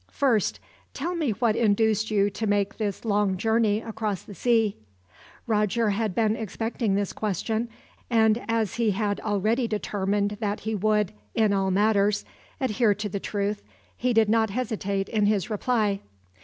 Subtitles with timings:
[0.09, 0.59] "First,
[0.95, 4.75] tell me what induced you to make this long journey across the sea."
[5.45, 7.69] Roger had been expecting this question,
[8.09, 12.25] and as he had already determined that he would, in all matters,
[12.59, 13.61] adhere to the truth,
[13.95, 15.99] he did not hesitate in his reply.